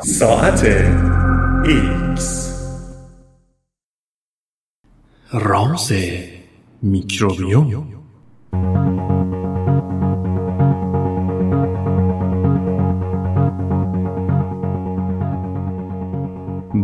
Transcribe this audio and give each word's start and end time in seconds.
ساعت 0.00 0.66
X 1.64 2.22
راز 5.32 5.92
میکروبیوم 6.82 8.04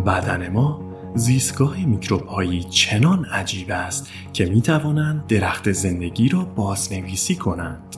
بدن 0.05 0.49
ما 0.49 0.81
زیستگاه 1.15 1.85
میکروب 1.85 2.25
هایی 2.25 2.63
چنان 2.63 3.25
عجیب 3.25 3.71
است 3.71 4.09
که 4.33 4.45
می 4.45 4.61
توانند 4.61 5.27
درخت 5.27 5.71
زندگی 5.71 6.29
را 6.29 6.45
بازنویسی 6.45 7.35
کنند. 7.35 7.95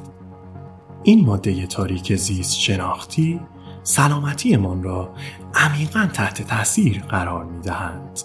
این 1.03 1.25
ماده 1.25 1.67
تاریک 1.67 2.15
زیست 2.15 2.59
شناختی 2.59 3.39
سلامتیمان 3.87 4.83
را 4.83 5.13
عمیقا 5.53 6.09
تحت 6.13 6.41
تاثیر 6.41 7.01
قرار 7.01 7.45
می 7.45 7.59
دهند. 7.61 8.19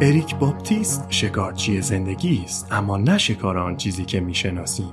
اریک 0.00 0.36
باپتیست 0.36 1.06
شکارچی 1.10 1.80
زندگی 1.80 2.42
است 2.44 2.72
اما 2.72 2.96
نه 2.96 3.18
شکار 3.18 3.58
آن 3.58 3.76
چیزی 3.76 4.04
که 4.04 4.20
می‌شناسیم 4.20 4.92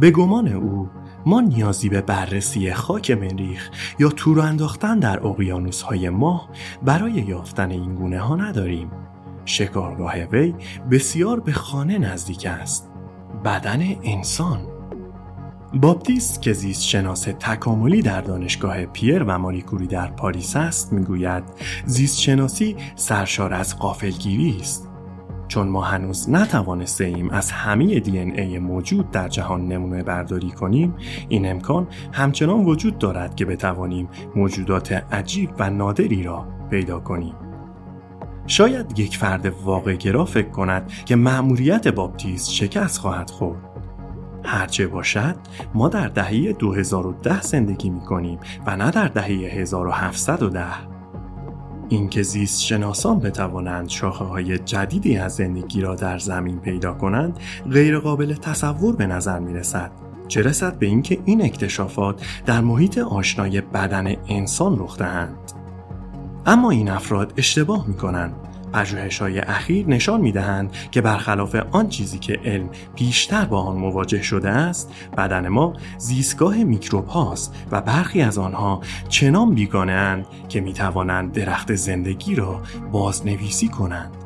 به 0.00 0.10
گمان 0.10 0.48
او 0.48 0.88
ما 1.26 1.40
نیازی 1.40 1.88
به 1.88 2.00
بررسی 2.00 2.72
خاک 2.72 3.10
مریخ 3.10 3.70
یا 3.98 4.08
تور 4.08 4.40
انداختن 4.40 4.98
در 4.98 5.26
اقیانوس 5.26 5.82
های 5.82 6.10
ماه 6.10 6.48
برای 6.82 7.12
یافتن 7.12 7.70
این 7.70 7.94
گونه 7.94 8.20
ها 8.20 8.36
نداریم. 8.36 8.90
شکارگاه 9.44 10.14
وی 10.14 10.54
بسیار 10.90 11.40
به 11.40 11.52
خانه 11.52 11.98
نزدیک 11.98 12.46
است. 12.46 12.90
بدن 13.44 13.82
انسان. 14.02 14.60
باپتیست 15.74 16.42
که 16.42 16.52
زیست 16.52 16.82
شناس 16.82 17.22
تکاملی 17.22 18.02
در 18.02 18.20
دانشگاه 18.20 18.86
پیر 18.86 19.22
و 19.22 19.38
ماری 19.38 19.56
کوری 19.56 19.86
در 19.86 20.06
پاریس 20.06 20.56
است 20.56 20.92
می‌گوید 20.92 21.44
زیست 21.86 22.20
شناسی 22.20 22.76
سرشار 22.96 23.54
از 23.54 23.78
غافلگیری 23.78 24.56
است. 24.60 24.91
چون 25.52 25.68
ما 25.68 25.82
هنوز 25.82 26.30
نتوانسته 26.30 27.04
ایم 27.04 27.30
از 27.30 27.52
همه 27.52 28.00
دی 28.00 28.18
ای 28.18 28.58
موجود 28.58 29.10
در 29.10 29.28
جهان 29.28 29.68
نمونه 29.68 30.02
برداری 30.02 30.50
کنیم 30.50 30.94
این 31.28 31.50
امکان 31.50 31.86
همچنان 32.12 32.64
وجود 32.64 32.98
دارد 32.98 33.34
که 33.34 33.44
بتوانیم 33.44 34.08
موجودات 34.36 34.92
عجیب 34.92 35.50
و 35.58 35.70
نادری 35.70 36.22
را 36.22 36.46
پیدا 36.70 37.00
کنیم. 37.00 37.34
شاید 38.46 38.98
یک 38.98 39.16
فرد 39.16 39.46
واقع 39.46 39.94
گرا 39.94 40.24
فکر 40.24 40.48
کند 40.48 40.92
که 41.04 41.16
مأموریت 41.16 41.88
باپتیست 41.88 42.50
شکست 42.50 42.98
خواهد 42.98 43.30
خورد. 43.30 43.60
هرچه 44.44 44.86
باشد 44.86 45.36
ما 45.74 45.88
در 45.88 46.08
دهه 46.08 46.52
2010 46.52 47.40
زندگی 47.40 47.90
می 47.90 48.00
کنیم 48.00 48.38
و 48.66 48.76
نه 48.76 48.90
در 48.90 49.08
دهه 49.08 49.26
1710 49.26 50.91
اینکه 51.88 52.22
زیست 52.22 52.60
شناسان 52.60 53.20
بتوانند 53.20 53.88
شاخه 53.88 54.24
های 54.24 54.58
جدیدی 54.58 55.16
از 55.16 55.34
زندگی 55.34 55.80
را 55.80 55.94
در 55.94 56.18
زمین 56.18 56.60
پیدا 56.60 56.94
کنند 56.94 57.38
غیر 57.70 57.98
قابل 57.98 58.34
تصور 58.34 58.96
به 58.96 59.06
نظر 59.06 59.38
می 59.38 59.54
رسد 59.54 59.90
چه 60.28 60.42
رسد 60.42 60.78
به 60.78 60.86
اینکه 60.86 61.18
این 61.24 61.44
اکتشافات 61.44 62.26
در 62.46 62.60
محیط 62.60 62.98
آشنای 62.98 63.60
بدن 63.60 64.16
انسان 64.28 64.78
رخ 64.78 64.98
دهند؟ 64.98 65.36
اما 66.46 66.70
این 66.70 66.90
افراد 66.90 67.32
اشتباه 67.36 67.86
می 67.86 67.94
کنند 67.94 68.34
پژوهش 68.72 69.18
های 69.18 69.38
اخیر 69.38 69.86
نشان 69.88 70.20
می 70.20 70.32
دهند 70.32 70.72
که 70.90 71.00
برخلاف 71.00 71.56
آن 71.70 71.88
چیزی 71.88 72.18
که 72.18 72.40
علم 72.44 72.68
بیشتر 72.94 73.44
با 73.44 73.62
آن 73.62 73.76
مواجه 73.76 74.22
شده 74.22 74.50
است 74.50 74.92
بدن 75.16 75.48
ما 75.48 75.72
زیستگاه 75.98 76.56
میکروب 76.56 77.06
هاست 77.06 77.54
و 77.70 77.80
برخی 77.80 78.22
از 78.22 78.38
آنها 78.38 78.80
چنان 79.08 79.54
بیگانه 79.54 79.92
اند 79.92 80.26
که 80.48 80.60
می 80.60 80.72
توانند 80.72 81.32
درخت 81.32 81.74
زندگی 81.74 82.34
را 82.34 82.62
بازنویسی 82.92 83.68
کنند. 83.68 84.16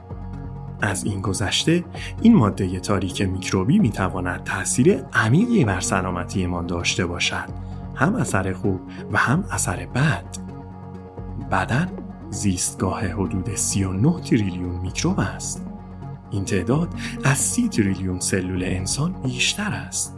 از 0.82 1.04
این 1.04 1.20
گذشته 1.20 1.84
این 2.22 2.34
ماده 2.36 2.80
تاریک 2.80 3.22
میکروبی 3.22 3.78
می 3.78 3.90
تواند 3.90 4.44
تاثیر 4.44 5.02
عمیقی 5.12 5.64
بر 5.64 5.80
سلامتیمان 5.80 6.66
داشته 6.66 7.06
باشد. 7.06 7.48
هم 7.94 8.14
اثر 8.14 8.52
خوب 8.52 8.80
و 9.12 9.18
هم 9.18 9.44
اثر 9.50 9.86
بد. 9.86 10.24
بدن 11.50 11.88
زیستگاه 12.30 13.06
حدود 13.06 13.54
39 13.54 14.20
تریلیون 14.20 14.80
میکروب 14.80 15.20
است. 15.20 15.66
این 16.30 16.44
تعداد 16.44 16.88
از 17.24 17.38
30 17.38 17.68
تریلیون 17.68 18.20
سلول 18.20 18.62
انسان 18.64 19.12
بیشتر 19.22 19.72
است. 19.72 20.16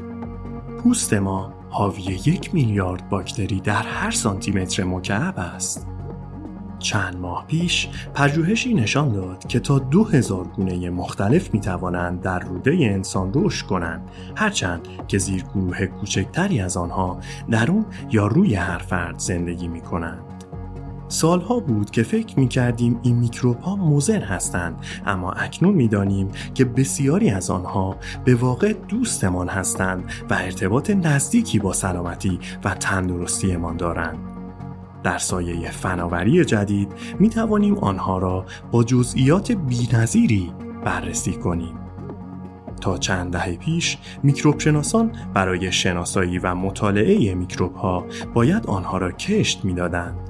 پوست 0.82 1.14
ما 1.14 1.54
حاوی 1.70 2.02
یک 2.02 2.54
میلیارد 2.54 3.08
باکتری 3.08 3.60
در 3.60 3.82
هر 3.82 4.10
سانتیمتر 4.10 4.84
مکعب 4.84 5.38
است. 5.38 5.86
چند 6.78 7.16
ماه 7.16 7.46
پیش 7.46 7.88
پژوهشی 8.14 8.74
نشان 8.74 9.12
داد 9.12 9.46
که 9.46 9.60
تا 9.60 9.78
دو 9.78 10.04
هزار 10.04 10.44
گونه 10.44 10.90
مختلف 10.90 11.54
می 11.54 11.60
توانند 11.60 12.20
در 12.20 12.38
روده 12.38 12.78
انسان 12.80 13.32
رشد 13.34 13.66
کنند 13.66 14.10
هرچند 14.36 14.88
که 15.08 15.18
زیر 15.18 15.42
گروه 15.42 15.86
کوچکتری 15.86 16.60
از 16.60 16.76
آنها 16.76 17.20
در 17.50 17.70
اون 17.70 17.86
یا 18.10 18.26
روی 18.26 18.54
هر 18.54 18.78
فرد 18.78 19.18
زندگی 19.18 19.68
می 19.68 19.80
کنند. 19.80 20.27
سالها 21.08 21.60
بود 21.60 21.90
که 21.90 22.02
فکر 22.02 22.38
می 22.38 22.48
کردیم 22.48 23.00
این 23.02 23.16
میکروب 23.16 23.60
ها 23.60 23.76
موزن 23.76 24.20
هستند 24.20 24.80
اما 25.06 25.32
اکنون 25.32 25.74
می 25.74 25.88
دانیم 25.88 26.28
که 26.54 26.64
بسیاری 26.64 27.30
از 27.30 27.50
آنها 27.50 27.96
به 28.24 28.34
واقع 28.34 28.72
دوستمان 28.72 29.48
هستند 29.48 30.04
و 30.30 30.34
ارتباط 30.34 30.90
نزدیکی 30.90 31.58
با 31.58 31.72
سلامتی 31.72 32.38
و 32.64 32.74
تندرستیمان 32.74 33.76
دارند. 33.76 34.18
در 35.02 35.18
سایه 35.18 35.70
فناوری 35.70 36.44
جدید 36.44 36.92
می 37.18 37.28
توانیم 37.28 37.78
آنها 37.78 38.18
را 38.18 38.46
با 38.70 38.84
جزئیات 38.84 39.52
بینظیری 39.52 40.52
بررسی 40.84 41.32
کنیم. 41.32 41.74
تا 42.80 42.98
چند 42.98 43.32
دهه 43.32 43.56
پیش 43.56 43.98
میکروب 44.22 44.58
شناسان 44.58 45.12
برای 45.34 45.72
شناسایی 45.72 46.38
و 46.38 46.54
مطالعه 46.54 47.34
میکروب 47.34 47.74
ها 47.74 48.04
باید 48.34 48.66
آنها 48.66 48.98
را 48.98 49.12
کشت 49.12 49.64
می‌دادند. 49.64 50.27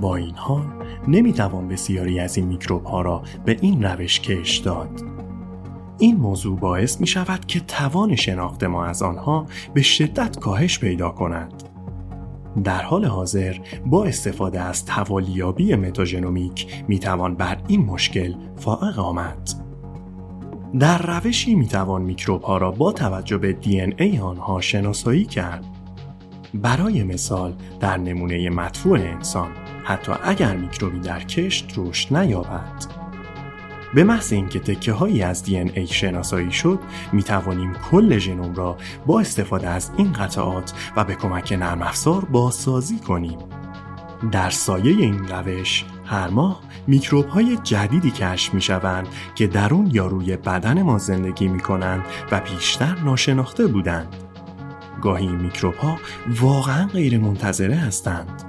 با 0.00 0.16
این 0.16 0.34
حال 0.34 0.66
نمی‌توان 1.08 1.68
بسیاری 1.68 2.20
از 2.20 2.36
این 2.36 2.46
میکروب 2.46 2.84
ها 2.84 3.00
را 3.00 3.22
به 3.44 3.56
این 3.60 3.82
روش 3.82 4.20
کش 4.20 4.56
داد. 4.56 5.02
این 5.98 6.16
موضوع 6.16 6.58
باعث 6.58 7.00
می 7.00 7.06
شود 7.06 7.46
که 7.46 7.60
توان 7.60 8.16
شناخت 8.16 8.64
ما 8.64 8.84
از 8.84 9.02
آنها 9.02 9.46
به 9.74 9.82
شدت 9.82 10.38
کاهش 10.38 10.78
پیدا 10.78 11.10
کند. 11.10 11.62
در 12.64 12.82
حال 12.82 13.04
حاضر 13.04 13.56
با 13.86 14.04
استفاده 14.04 14.60
از 14.60 14.84
توالیابی 14.84 15.74
متاژنومیک 15.76 16.84
می 16.88 16.98
توان 16.98 17.34
بر 17.34 17.58
این 17.68 17.84
مشکل 17.84 18.34
فائق 18.56 18.98
آمد. 18.98 19.50
در 20.78 20.98
روشی 20.98 21.54
می 21.54 21.66
توان 21.66 22.02
میکروب 22.02 22.42
ها 22.42 22.58
را 22.58 22.70
با 22.70 22.92
توجه 22.92 23.38
به 23.38 23.52
دی 23.52 23.80
ای 23.80 24.18
آنها 24.18 24.60
شناسایی 24.60 25.24
کرد. 25.24 25.64
برای 26.54 27.02
مثال 27.02 27.54
در 27.80 27.96
نمونه 27.96 28.50
مدفوع 28.50 28.98
انسان 28.98 29.48
حتی 29.84 30.12
اگر 30.22 30.56
میکروبی 30.56 31.00
در 31.00 31.20
کشت 31.20 31.74
رشد 31.76 32.16
نیابد. 32.16 32.98
به 33.94 34.04
محض 34.04 34.32
اینکه 34.32 34.58
تکه 34.58 34.92
هایی 34.92 35.22
از 35.22 35.42
دی 35.42 35.58
ای 35.58 35.86
شناسایی 35.86 36.52
شد 36.52 36.78
می 37.12 37.22
توانیم 37.22 37.72
کل 37.72 38.18
ژنوم 38.18 38.54
را 38.54 38.76
با 39.06 39.20
استفاده 39.20 39.68
از 39.68 39.90
این 39.96 40.12
قطعات 40.12 40.72
و 40.96 41.04
به 41.04 41.14
کمک 41.14 41.52
نرم 41.52 41.82
افزار 41.82 42.24
بازسازی 42.24 42.98
کنیم. 42.98 43.38
در 44.32 44.50
سایه 44.50 44.90
این 44.90 45.28
روش 45.28 45.84
هر 46.04 46.28
ماه 46.28 46.60
میکروب 46.86 47.28
های 47.28 47.58
جدیدی 47.62 48.10
کشف 48.10 48.54
می 48.54 48.60
شوند 48.60 49.08
که 49.34 49.46
درون 49.46 49.90
یا 49.92 50.06
روی 50.06 50.36
بدن 50.36 50.82
ما 50.82 50.98
زندگی 50.98 51.48
می 51.48 51.60
کنند 51.60 52.04
و 52.32 52.40
بیشتر 52.40 52.98
ناشناخته 53.04 53.66
بودند. 53.66 54.16
گاهی 55.02 55.28
میکروب 55.28 55.74
ها 55.74 55.98
واقعا 56.40 56.86
غیر 56.86 57.18
منتظره 57.18 57.76
هستند. 57.76 58.47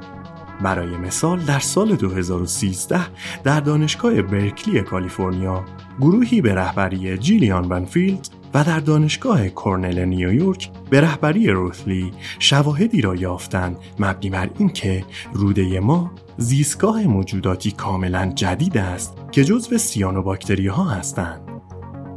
برای 0.61 0.97
مثال 0.97 1.39
در 1.39 1.59
سال 1.59 1.95
2013 1.95 2.99
در 3.43 3.59
دانشگاه 3.59 4.21
برکلی 4.21 4.81
کالیفرنیا 4.81 5.65
گروهی 5.99 6.41
به 6.41 6.55
رهبری 6.55 7.17
جیلیان 7.17 7.69
بنفیلد 7.69 8.29
و 8.53 8.63
در 8.63 8.79
دانشگاه 8.79 9.49
کرنل 9.49 10.05
نیویورک 10.05 10.71
به 10.89 11.01
رهبری 11.01 11.47
روثلی 11.47 12.11
شواهدی 12.39 13.01
را 13.01 13.15
یافتند 13.15 13.77
مبنی 13.99 14.29
بر 14.29 14.49
اینکه 14.57 15.05
روده 15.33 15.79
ما 15.79 16.11
زیستگاه 16.37 17.07
موجوداتی 17.07 17.71
کاملا 17.71 18.31
جدید 18.35 18.77
است 18.77 19.13
که 19.31 19.43
جزو 19.43 19.77
سیانوباکتری 19.77 20.67
ها 20.67 20.83
هستند. 20.83 21.41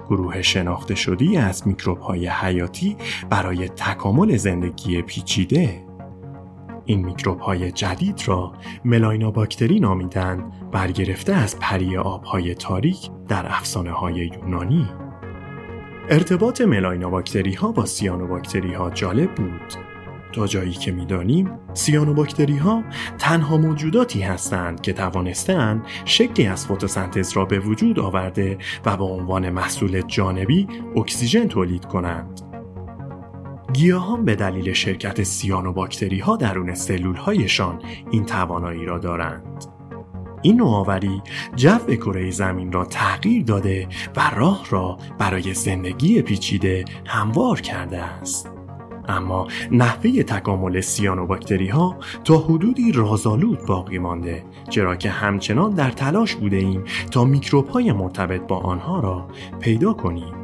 گروه 0.09 0.43
شناخته 0.43 0.95
شدی 0.95 1.37
از 1.37 1.69
میکروب 1.69 1.99
های 1.99 2.27
حیاتی 2.27 2.97
برای 3.31 3.69
تکامل 3.69 4.37
زندگی 4.37 5.03
پیچیده 5.03 5.82
این 6.85 7.05
میکروب 7.05 7.41
های 7.41 7.73
جدید 7.73 8.23
را 8.27 8.53
باکتری 9.31 9.81
نامیدن 9.81 10.53
برگرفته 10.73 11.33
از 11.33 11.59
پری 11.59 11.97
آبهای 11.97 12.55
تاریک 12.55 13.11
در 13.29 13.47
افسانه 13.47 13.91
های 13.91 14.15
یونانی. 14.15 14.89
ارتباط 16.09 16.61
باکتری 17.11 17.55
ها 17.55 17.73
با 17.73 17.87
باکتری 18.27 18.75
ها 18.75 18.91
جالب 18.91 19.35
بود. 19.35 19.75
تا 20.33 20.47
جایی 20.47 20.73
که 20.73 20.93
می‌دانیم 20.93 21.51
باکتری 22.15 22.57
ها 22.57 22.83
تنها 23.19 23.57
موجوداتی 23.57 24.21
هستند 24.21 24.81
که 24.81 24.93
توانستند 24.93 25.83
شکلی 26.05 26.47
از 26.47 26.67
فتوسنتز 26.67 27.33
را 27.33 27.45
به 27.45 27.59
وجود 27.59 27.99
آورده 27.99 28.59
و 28.85 28.97
به 28.97 29.05
عنوان 29.05 29.51
محصول 29.51 30.01
جانبی 30.01 30.69
اکسیژن 30.97 31.49
تولید 31.49 31.85
کنند. 31.85 32.52
گیاهان 33.73 34.25
به 34.25 34.35
دلیل 34.35 34.73
شرکت 34.73 35.23
سیانوباکتری 35.23 36.19
ها 36.19 36.37
درون 36.37 36.75
سلول 36.75 37.17
هایشان 37.17 37.83
این 38.11 38.25
توانایی 38.25 38.85
را 38.85 38.99
دارند. 38.99 39.65
این 40.43 40.57
نوآوری 40.57 41.23
جو 41.57 41.79
کره 41.79 42.31
زمین 42.31 42.73
را 42.73 42.85
تغییر 42.85 43.45
داده 43.45 43.89
و 44.17 44.31
راه 44.37 44.67
را 44.71 44.99
برای 45.19 45.55
زندگی 45.55 46.23
پیچیده 46.23 46.85
هموار 47.07 47.61
کرده 47.61 47.99
است. 48.03 48.51
اما 49.09 49.49
نحوه 49.71 50.23
تکامل 50.23 50.81
سیانوباکتری 50.81 51.69
ها 51.69 51.97
تا 52.25 52.39
حدودی 52.39 52.93
رازآلود 52.93 53.67
باقی 53.67 53.99
مانده 53.99 54.45
چرا 54.71 54.97
که 54.97 55.11
همچنان 55.11 55.71
در 55.71 55.91
تلاش 55.91 56.35
بوده 56.35 56.57
ایم 56.57 56.85
تا 57.11 57.25
میکروب 57.25 57.69
های 57.69 57.93
مرتبط 57.93 58.41
با 58.41 58.59
آنها 58.59 59.01
را 59.01 59.29
پیدا 59.61 59.93
کنیم. 59.93 60.42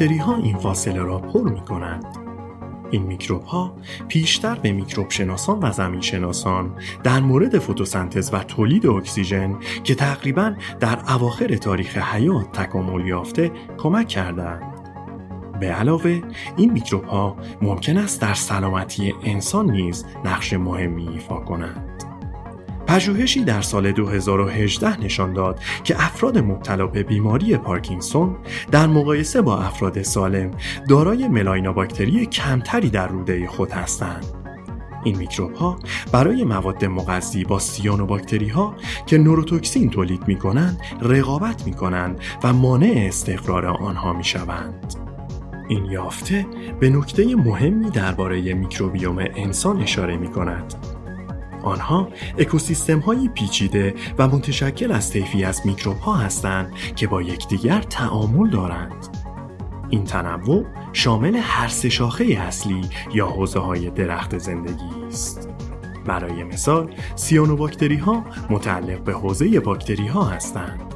باکتری 0.00 0.18
ها 0.18 0.36
این 0.36 0.58
فاصله 0.58 1.02
را 1.02 1.18
پر 1.18 1.50
می 1.50 1.60
کنند. 1.60 2.04
این 2.90 3.02
میکروب 3.02 3.42
ها 3.42 3.76
پیشتر 4.08 4.54
به 4.54 4.72
میکروب 4.72 5.10
شناسان 5.10 5.58
و 5.62 5.72
زمین 5.72 6.00
شناسان 6.00 6.76
در 7.02 7.20
مورد 7.20 7.58
فتوسنتز 7.58 8.34
و 8.34 8.38
تولید 8.38 8.86
اکسیژن 8.86 9.56
که 9.84 9.94
تقریبا 9.94 10.54
در 10.80 10.98
اواخر 11.14 11.56
تاریخ 11.56 11.98
حیات 11.98 12.52
تکامل 12.52 13.06
یافته 13.06 13.52
کمک 13.78 14.08
کردند. 14.08 14.62
به 15.60 15.66
علاوه 15.66 16.22
این 16.56 16.72
میکروب 16.72 17.04
ها 17.04 17.36
ممکن 17.62 17.96
است 17.96 18.20
در 18.20 18.34
سلامتی 18.34 19.14
انسان 19.24 19.70
نیز 19.70 20.06
نقش 20.24 20.52
مهمی 20.52 21.08
ایفا 21.08 21.40
کنند. 21.40 22.09
پژوهشی 22.90 23.44
در 23.44 23.60
سال 23.60 23.92
2018 23.92 25.00
نشان 25.00 25.32
داد 25.32 25.60
که 25.84 26.04
افراد 26.04 26.38
مبتلا 26.38 26.86
به 26.86 27.02
بیماری 27.02 27.56
پارکینسون 27.56 28.36
در 28.70 28.86
مقایسه 28.86 29.42
با 29.42 29.58
افراد 29.58 30.02
سالم 30.02 30.50
دارای 30.88 31.28
باکتری 31.72 32.26
کمتری 32.26 32.90
در 32.90 33.08
روده 33.08 33.46
خود 33.46 33.70
هستند. 33.70 34.26
این 35.04 35.16
میکروب 35.16 35.54
ها 35.54 35.78
برای 36.12 36.44
مواد 36.44 36.84
مغذی 36.84 37.44
با 37.44 37.58
سیانوباکتری 37.58 38.48
ها 38.48 38.74
که 39.06 39.18
نوروتوکسین 39.18 39.90
تولید 39.90 40.28
می 40.28 40.36
کنند 40.36 40.80
رقابت 41.02 41.66
می 41.66 41.72
کنند 41.72 42.20
و 42.44 42.52
مانع 42.52 43.04
استقرار 43.08 43.66
آنها 43.66 44.12
می 44.12 44.24
شوند. 44.24 44.94
این 45.68 45.84
یافته 45.84 46.46
به 46.80 46.90
نکته 46.90 47.36
مهمی 47.36 47.90
درباره 47.90 48.54
میکروبیوم 48.54 49.18
انسان 49.18 49.82
اشاره 49.82 50.16
می 50.16 50.28
کند 50.28 50.74
آنها 51.62 52.08
اکوسیستم 52.38 52.98
های 52.98 53.28
پیچیده 53.28 53.94
و 54.18 54.28
متشکل 54.28 54.92
از 54.92 55.10
طیفی 55.10 55.44
از 55.44 55.60
میکروب 55.64 55.98
ها 55.98 56.14
هستند 56.14 56.72
که 56.96 57.06
با 57.06 57.22
یکدیگر 57.22 57.82
تعامل 57.82 58.50
دارند. 58.50 59.08
این 59.90 60.04
تنوع 60.04 60.64
شامل 60.92 61.36
هر 61.36 61.68
سه 61.68 61.88
شاخه 61.88 62.24
اصلی 62.24 62.80
یا 63.14 63.26
حوزه 63.26 63.60
های 63.60 63.90
درخت 63.90 64.38
زندگی 64.38 65.04
است. 65.08 65.48
برای 66.06 66.44
مثال، 66.44 66.94
سیانوباکتری 67.14 67.96
ها 67.96 68.24
متعلق 68.50 69.00
به 69.00 69.12
حوزه 69.12 69.60
باکتری 69.60 70.06
ها 70.06 70.24
هستند. 70.24 70.89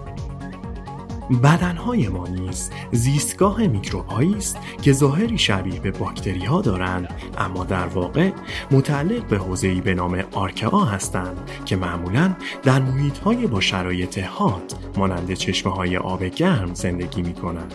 بدنهای 1.30 2.08
ما 2.08 2.28
نیز 2.28 2.70
زیستگاه 2.92 3.66
میکروبهایی 3.66 4.34
است 4.34 4.58
که 4.82 4.92
ظاهری 4.92 5.38
شبیه 5.38 5.80
به 5.80 5.90
باکتری 5.90 6.44
ها 6.44 6.60
دارند 6.60 7.08
اما 7.38 7.64
در 7.64 7.86
واقع 7.86 8.30
متعلق 8.70 9.26
به 9.26 9.38
حوزه‌ای 9.38 9.80
به 9.80 9.94
نام 9.94 10.24
آرکا 10.32 10.84
هستند 10.84 11.50
که 11.64 11.76
معمولا 11.76 12.34
در 12.62 12.80
محیطهای 12.80 13.46
با 13.46 13.60
شرایط 13.60 14.18
هات 14.18 14.74
مانند 14.96 15.34
چشمه 15.34 15.72
های 15.72 15.96
آب 15.96 16.24
گرم 16.24 16.74
زندگی 16.74 17.22
می 17.22 17.34
کنند. 17.34 17.74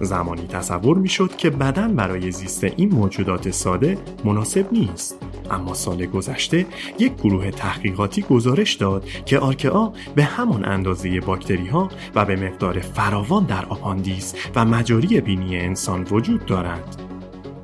زمانی 0.00 0.46
تصور 0.46 0.98
می 0.98 1.08
شد 1.08 1.36
که 1.36 1.50
بدن 1.50 1.96
برای 1.96 2.30
زیست 2.30 2.64
این 2.64 2.94
موجودات 2.94 3.50
ساده 3.50 3.98
مناسب 4.24 4.72
نیست 4.72 5.18
اما 5.50 5.74
سال 5.74 6.06
گذشته 6.06 6.66
یک 6.98 7.14
گروه 7.14 7.50
تحقیقاتی 7.50 8.22
گزارش 8.22 8.74
داد 8.74 9.04
که 9.26 9.38
آرکا 9.38 9.92
به 10.14 10.24
همان 10.24 10.64
اندازه 10.64 11.20
باکتری 11.20 11.66
ها 11.66 11.88
و 12.14 12.24
به 12.24 12.36
مقدار 12.36 12.80
فراوان 12.80 13.44
در 13.44 13.64
آپاندیس 13.64 14.34
و 14.54 14.64
مجاری 14.64 15.20
بینی 15.20 15.58
انسان 15.58 16.06
وجود 16.10 16.46
دارد. 16.46 16.96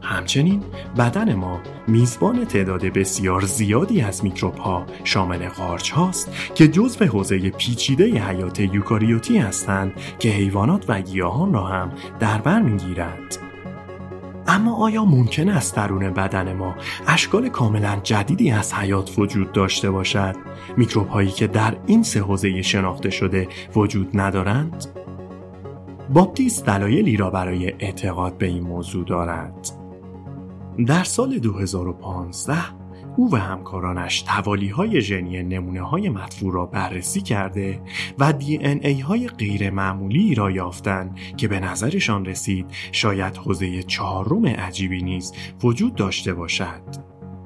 همچنین 0.02 0.62
بدن 0.98 1.34
ما 1.34 1.60
میزبان 1.88 2.44
تعداد 2.44 2.84
بسیار 2.84 3.40
زیادی 3.44 4.00
از 4.00 4.24
میکروب 4.24 4.56
ها 4.56 4.86
شامل 5.04 5.48
قارچ 5.48 5.90
هاست 5.90 6.32
که 6.54 6.68
جزو 6.68 7.04
حوزه 7.04 7.50
پیچیده 7.50 8.04
حیات 8.04 8.60
یوکاریوتی 8.60 9.38
هستند 9.38 9.92
که 10.18 10.28
حیوانات 10.28 10.84
و 10.88 11.00
گیاهان 11.00 11.52
را 11.52 11.64
هم 11.64 11.92
در 12.20 12.38
بر 12.38 12.62
می‌گیرد. 12.62 13.47
اما 14.48 14.76
آیا 14.76 15.04
ممکن 15.04 15.48
است 15.48 15.76
درون 15.76 16.10
بدن 16.10 16.52
ما 16.52 16.74
اشکال 17.06 17.48
کاملا 17.48 18.00
جدیدی 18.02 18.50
از 18.50 18.74
حیات 18.74 19.18
وجود 19.18 19.52
داشته 19.52 19.90
باشد؟ 19.90 20.36
میکروب 20.76 21.08
هایی 21.08 21.30
که 21.30 21.46
در 21.46 21.76
این 21.86 22.02
سه 22.02 22.20
حوزه 22.20 22.62
شناخته 22.62 23.10
شده 23.10 23.48
وجود 23.76 24.10
ندارند؟ 24.14 24.86
باپتیست 26.14 26.66
دلایلی 26.66 27.16
را 27.16 27.30
برای 27.30 27.74
اعتقاد 27.78 28.38
به 28.38 28.46
این 28.46 28.62
موضوع 28.62 29.04
دارد. 29.04 29.70
در 30.86 31.04
سال 31.04 31.38
2015 31.38 32.54
او 33.18 33.30
و 33.32 33.36
همکارانش 33.36 34.22
توالی 34.22 34.68
های 34.68 35.00
ژنی 35.00 35.42
نمونه 35.42 35.82
های 35.82 36.12
را 36.40 36.66
بررسی 36.66 37.20
کرده 37.20 37.80
و 38.18 38.32
دی 38.32 38.56
این 38.56 38.86
ای 38.86 39.00
های 39.00 39.28
غیر 39.28 39.70
معمولی 39.70 40.34
را 40.34 40.50
یافتند 40.50 41.16
که 41.36 41.48
به 41.48 41.60
نظرشان 41.60 42.24
رسید 42.24 42.66
شاید 42.92 43.36
حوزه 43.36 43.82
چهارم 43.82 44.46
عجیبی 44.46 45.02
نیز 45.02 45.32
وجود 45.62 45.94
داشته 45.94 46.34
باشد. 46.34 46.82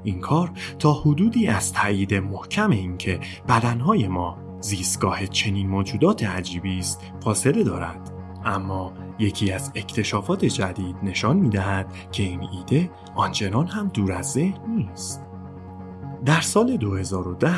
این 0.05 0.21
کار 0.21 0.50
تا 0.79 0.93
حدودی 0.93 1.47
از 1.47 1.73
تایید 1.73 2.14
محکم 2.14 2.71
اینکه 2.71 3.21
بدنهای 3.49 4.09
ما 4.09 4.38
زیستگاه 4.61 5.26
چنین 5.26 5.69
موجودات 5.69 6.25
عجیبی 6.25 6.79
است 6.79 7.00
فاصله 7.25 7.64
دارد 7.64 8.12
اما 8.45 8.93
یکی 9.19 9.52
از 9.52 9.73
اکتشافات 9.75 10.45
جدید 10.45 10.97
نشان 11.02 11.37
می 11.37 11.49
دهد 11.49 11.93
که 12.12 12.23
این 12.23 12.41
ایده 12.52 12.91
آنچنان 13.14 13.67
هم 13.67 13.88
دور 13.88 14.12
از 14.12 14.33
ذهن 14.33 14.61
نیست 14.76 15.32
در 16.25 16.41
سال 16.41 16.76
2010 16.76 17.50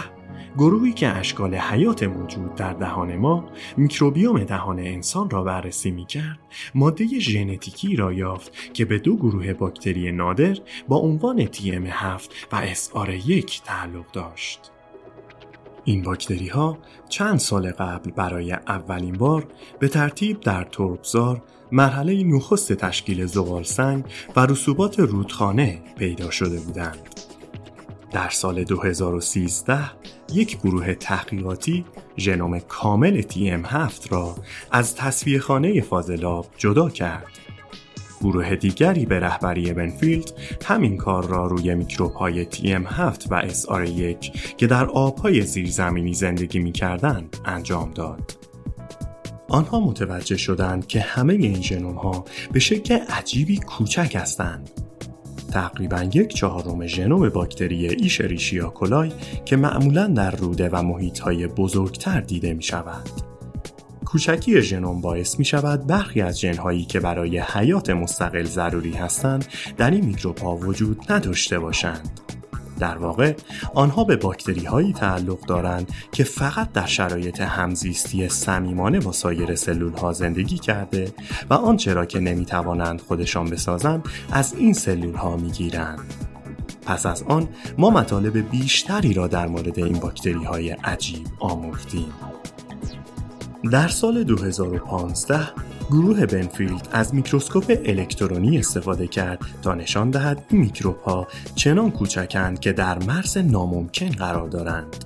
گروهی 0.59 0.93
که 0.93 1.09
اشکال 1.09 1.55
حیات 1.55 2.03
موجود 2.03 2.55
در 2.55 2.73
دهان 2.73 3.17
ما 3.17 3.45
میکروبیوم 3.77 4.45
دهان 4.45 4.79
انسان 4.79 5.31
را 5.31 5.43
بررسی 5.43 5.91
می 5.91 6.07
کرد 6.07 6.39
ماده 6.75 7.07
ژنتیکی 7.19 7.97
را 7.97 8.13
یافت 8.13 8.73
که 8.75 8.85
به 8.85 8.99
دو 8.99 9.17
گروه 9.17 9.53
باکتری 9.53 10.13
نادر 10.13 10.57
با 10.89 10.97
عنوان 10.97 11.47
TM7 11.47 12.31
و 12.53 12.75
SR1 12.75 13.63
تعلق 13.65 14.13
داشت. 14.13 14.71
این 15.85 16.03
باکتری 16.03 16.49
ها 16.49 16.79
چند 17.09 17.39
سال 17.39 17.71
قبل 17.71 18.11
برای 18.11 18.53
اولین 18.53 19.13
بار 19.13 19.47
به 19.79 19.89
ترتیب 19.89 20.41
در 20.41 20.65
تربزار 20.65 21.43
مرحله 21.73 22.25
نخست 22.25 22.73
تشکیل 22.73 23.27
زغالسنگ 23.27 24.05
و 24.37 24.47
رسوبات 24.47 25.01
رودخانه 25.01 25.83
پیدا 25.99 26.31
شده 26.31 26.61
بودند. 26.61 27.34
در 28.15 28.29
سال 28.29 28.65
2013 28.65 29.79
یک 30.33 30.59
گروه 30.59 30.95
تحقیقاتی 30.95 31.85
ژنوم 32.19 32.59
کامل 32.59 33.23
TM7 33.23 34.09
را 34.11 34.35
از 34.71 34.97
تصویه 34.97 35.39
خانه 35.39 35.81
فاضلاب 35.81 36.47
جدا 36.59 36.91
کرد. 36.91 37.39
گروه 38.21 38.57
دیگری 38.57 39.07
به 39.07 39.21
رهبری 39.21 39.73
بنفیلد 39.73 40.33
همین 40.67 40.97
کار 40.97 41.27
را 41.27 41.47
روی 41.47 41.75
میکروب 41.75 42.13
های 42.13 42.45
TM7 42.45 43.27
و 43.31 43.49
SR1 43.49 44.57
که 44.57 44.67
در 44.67 44.85
آبهای 44.85 45.43
زیرزمینی 45.43 46.15
زندگی 46.15 46.59
می 46.59 46.73
انجام 47.45 47.91
داد. 47.91 48.37
آنها 49.49 49.81
متوجه 49.81 50.37
شدند 50.37 50.87
که 50.87 51.01
همه 51.01 51.35
این 51.35 51.63
ژنوم 51.63 51.95
ها 51.95 52.25
به 52.53 52.61
شکل 52.61 52.95
عجیبی 52.95 53.57
کوچک 53.57 54.17
هستند 54.21 54.84
تقریبا 55.55 56.03
یک 56.15 56.35
چهارم 56.35 56.87
ژنوم 56.87 57.29
باکتری 57.29 57.89
ایشریشیا 57.89 58.69
کولای 58.69 59.13
که 59.45 59.57
معمولا 59.57 60.07
در 60.07 60.31
روده 60.31 60.69
و 60.69 60.83
محیط 60.83 61.19
های 61.19 61.47
بزرگتر 61.47 62.21
دیده 62.21 62.55
می 62.55 62.63
شود. 62.63 63.11
کوچکی 64.05 64.63
ژنوم 64.63 65.01
باعث 65.01 65.39
می 65.39 65.45
شود 65.45 65.87
برخی 65.87 66.21
از 66.21 66.41
ژنهایی 66.41 66.85
که 66.85 67.01
برای 67.01 67.39
حیات 67.39 67.91
مستقل 67.91 68.45
ضروری 68.45 68.93
هستند 68.93 69.47
در 69.77 69.91
این 69.91 70.05
میکروب 70.05 70.39
ها 70.39 70.57
وجود 70.57 71.13
نداشته 71.13 71.59
باشند. 71.59 72.21
در 72.79 72.99
واقع 72.99 73.35
آنها 73.75 74.05
به 74.05 74.17
باکتری 74.17 74.65
هایی 74.65 74.93
تعلق 74.93 75.41
دارند 75.41 75.93
که 76.13 76.25
فقط 76.25 76.73
در 76.73 76.87
شرایط 76.87 77.41
همزیستی 77.41 78.29
صمیمانه 78.29 79.01
با 79.01 79.13
سایر 79.13 79.55
سلول 79.55 79.93
ها 79.93 80.13
زندگی 80.13 80.59
کرده 80.59 81.13
و 81.51 81.55
آنچه 81.55 81.95
را 81.95 82.07
که 82.07 82.21
نمی 82.21 82.45
توانند 82.45 83.01
خودشان 83.01 83.51
بسازند 83.51 84.05
از 84.33 84.55
این 84.55 84.73
سلول 84.73 85.15
ها 85.15 85.37
می 85.37 85.51
گیرند. 85.51 86.15
پس 86.87 87.07
از 87.07 87.23
آن 87.23 87.49
ما 87.79 87.91
مطالب 87.91 88.51
بیشتری 88.51 89.15
را 89.15 89.27
در 89.27 89.47
مورد 89.47 89.79
این 89.79 89.99
باکتری 89.99 90.45
های 90.45 90.71
عجیب 90.71 91.27
آموختیم. 91.41 92.13
در 93.71 93.89
سال 93.89 94.25
2015 94.25 95.49
گروه 95.91 96.27
بنفیلد 96.27 96.89
از 96.93 97.15
میکروسکوپ 97.15 97.79
الکترونی 97.85 98.59
استفاده 98.59 99.07
کرد 99.07 99.41
تا 99.63 99.75
نشان 99.75 100.11
دهد 100.11 100.45
این 100.51 100.61
میکروب 100.61 101.01
ها 101.01 101.27
چنان 101.55 101.91
کوچکند 101.91 102.61
که 102.61 102.73
در 102.73 102.99
مرز 102.99 103.39
ناممکن 103.39 104.09
قرار 104.09 104.49
دارند. 104.49 105.05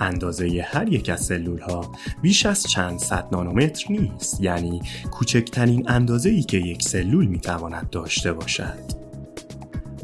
اندازه 0.00 0.64
هر 0.66 0.92
یک 0.92 1.08
از 1.08 1.20
سلول 1.20 1.60
ها 1.60 1.92
بیش 2.22 2.46
از 2.46 2.62
چند 2.62 2.98
صد 2.98 3.28
نانومتر 3.32 3.92
نیست 3.92 4.40
یعنی 4.40 4.82
کوچکترین 5.10 5.90
اندازه 5.90 6.30
ای 6.30 6.42
که 6.42 6.56
یک 6.56 6.82
سلول 6.82 7.26
می 7.26 7.40
تواند 7.40 7.90
داشته 7.90 8.32
باشد. 8.32 9.02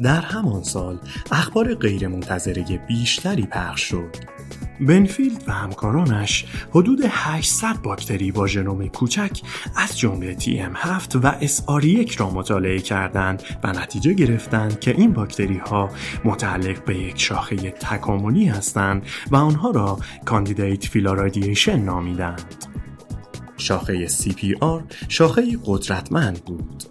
در 0.01 0.21
همان 0.21 0.63
سال 0.63 0.99
اخبار 1.31 1.75
غیرمنتظره 1.75 2.77
بیشتری 2.87 3.43
پخش 3.43 3.81
شد 3.81 4.38
بنفیلد 4.81 5.43
و 5.47 5.51
همکارانش 5.51 6.45
حدود 6.71 6.99
800 7.09 7.81
باکتری 7.81 8.31
با 8.31 8.47
ژنوم 8.47 8.87
کوچک 8.87 9.41
از 9.75 9.99
جمله 9.99 10.37
TM7 10.37 11.15
و 11.23 11.31
SR1 11.41 12.17
را 12.17 12.29
مطالعه 12.29 12.79
کردند 12.79 13.43
و 13.63 13.71
نتیجه 13.71 14.13
گرفتند 14.13 14.79
که 14.79 14.91
این 14.91 15.13
باکتری 15.13 15.57
ها 15.57 15.89
متعلق 16.25 16.85
به 16.85 16.97
یک 16.97 17.21
شاخه 17.21 17.55
تکاملی 17.55 18.45
هستند 18.45 19.03
و 19.31 19.35
آنها 19.35 19.71
را 19.71 19.99
Candidate 20.25 20.85
Phyla 20.85 21.19
Radiation 21.19 21.79
نامیدند. 21.79 22.65
شاخه 23.57 24.07
CPR 24.07 24.83
شاخه 25.07 25.57
قدرتمند 25.65 26.45
بود 26.45 26.83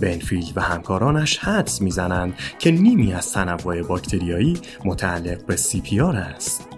بنفیلد 0.00 0.52
و 0.56 0.60
همکارانش 0.60 1.38
حدس 1.38 1.82
می‌زنند 1.82 2.34
که 2.58 2.70
نیمی 2.70 3.12
از 3.12 3.32
تنوع 3.32 3.82
باکتریایی 3.82 4.58
متعلق 4.84 5.46
به 5.46 5.56
CPR 5.56 6.00
است. 6.00 6.75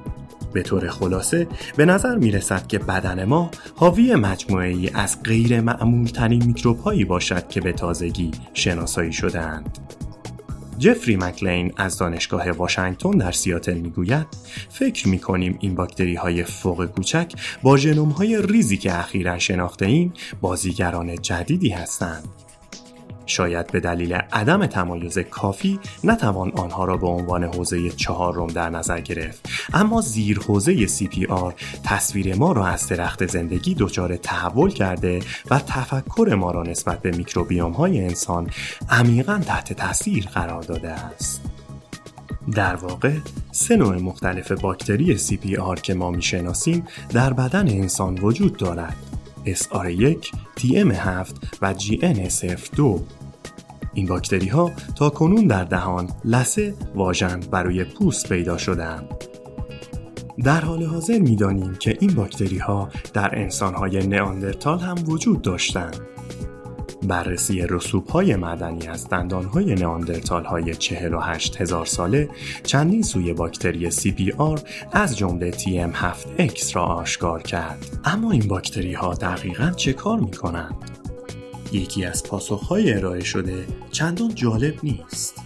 به 0.52 0.62
طور 0.62 0.88
خلاصه 0.88 1.48
به 1.76 1.84
نظر 1.84 2.16
می 2.16 2.30
رسد 2.30 2.66
که 2.66 2.78
بدن 2.78 3.24
ما 3.24 3.50
حاوی 3.76 4.14
مجموعه 4.14 4.68
ای 4.68 4.90
از 4.94 5.22
غیر 5.22 5.60
معمول 5.60 6.06
ترین 6.06 6.44
میکروب 6.44 6.78
هایی 6.78 7.04
باشد 7.04 7.48
که 7.48 7.60
به 7.60 7.72
تازگی 7.72 8.30
شناسایی 8.54 9.12
شده‌اند. 9.12 9.78
جفری 10.78 11.16
مکلین 11.16 11.72
از 11.76 11.98
دانشگاه 11.98 12.50
واشنگتن 12.50 13.10
در 13.10 13.32
سیاتل 13.32 13.74
می‌گوید 13.74 14.26
فکر 14.68 15.08
می 15.08 15.18
کنیم 15.18 15.58
این 15.60 15.74
باکتری 15.74 16.14
های 16.14 16.44
فوق 16.44 16.86
کوچک 16.86 17.32
با 17.62 17.76
ژنوم 17.76 18.08
های 18.08 18.42
ریزی 18.42 18.76
که 18.76 18.98
اخیرا 18.98 19.38
شناخته 19.38 19.86
ایم 19.86 20.12
بازیگران 20.40 21.16
جدیدی 21.22 21.68
هستند. 21.68 22.47
شاید 23.28 23.66
به 23.66 23.80
دلیل 23.80 24.12
عدم 24.12 24.66
تمایز 24.66 25.18
کافی 25.18 25.80
نتوان 26.04 26.50
آنها 26.50 26.84
را 26.84 26.96
به 26.96 27.06
عنوان 27.06 27.44
حوزه 27.44 27.90
چهارم 27.90 28.46
در 28.46 28.70
نظر 28.70 29.00
گرفت. 29.00 29.48
اما 29.74 30.00
زیر 30.00 30.38
حوزه 30.38 30.86
CPR 30.86 31.52
تصویر 31.84 32.34
ما 32.36 32.52
را 32.52 32.66
از 32.66 32.88
درخت 32.88 33.26
زندگی 33.26 33.74
دچار 33.78 34.16
تحول 34.16 34.70
کرده 34.70 35.20
و 35.50 35.58
تفکر 35.58 36.34
ما 36.34 36.50
را 36.50 36.62
نسبت 36.62 37.02
به 37.02 37.10
میکروبیوم 37.10 37.72
های 37.72 38.04
انسان 38.04 38.50
عمیقا 38.90 39.40
تحت 39.46 39.72
تاثیر 39.72 40.26
قرار 40.26 40.62
داده 40.62 40.90
است. 40.90 41.40
در 42.54 42.76
واقع 42.76 43.12
سه 43.52 43.76
نوع 43.76 43.96
مختلف 43.96 44.52
باکتری 44.52 45.18
CPR 45.18 45.80
که 45.80 45.94
ما 45.94 46.10
می‌شناسیم 46.10 46.86
در 47.08 47.32
بدن 47.32 47.68
انسان 47.68 48.18
وجود 48.18 48.56
دارد. 48.56 48.96
SR1, 49.46 50.26
TM7 50.58 51.34
و 51.62 51.74
GNSF2 51.74 53.00
این 53.94 54.06
باکتری 54.06 54.48
ها 54.48 54.70
تا 54.96 55.10
کنون 55.10 55.46
در 55.46 55.64
دهان 55.64 56.08
لسه 56.24 56.74
واژند 56.94 57.50
برای 57.50 57.84
پوست 57.84 58.28
پیدا 58.28 58.58
شدند. 58.58 59.08
در 60.44 60.60
حال 60.60 60.82
حاضر 60.82 61.18
می‌دانیم 61.18 61.74
که 61.74 61.96
این 62.00 62.14
باکتری 62.14 62.58
ها 62.58 62.88
در 63.14 63.38
انسان 63.38 63.74
های 63.74 64.06
نئاندرتال 64.06 64.78
هم 64.78 64.96
وجود 65.06 65.42
داشتند. 65.42 66.00
بررسی 67.02 67.66
رسوب 67.66 68.08
های 68.08 68.36
معدنی 68.36 68.86
از 68.86 69.08
دندان 69.08 69.44
های 69.44 69.74
نئاندرتال 69.74 70.44
های 70.44 70.74
48 70.74 71.60
هزار 71.60 71.86
ساله 71.86 72.28
چندین 72.62 73.02
سوی 73.02 73.32
باکتری 73.32 73.90
CPR 73.90 74.60
از 74.92 75.16
جمله 75.18 75.52
TM7X 75.52 76.72
را 76.72 76.82
آشکار 76.82 77.42
کرد. 77.42 78.00
اما 78.04 78.32
این 78.32 78.48
باکتری 78.48 78.92
ها 78.92 79.14
دقیقا 79.14 79.70
چه 79.76 79.92
کار 79.92 80.20
می 80.20 80.30
کنند؟ 80.30 80.97
یکی 81.72 82.04
از 82.04 82.22
پاسخهای 82.22 82.92
ارائه 82.92 83.24
شده 83.24 83.66
چندان 83.90 84.34
جالب 84.34 84.74
نیست. 84.82 85.42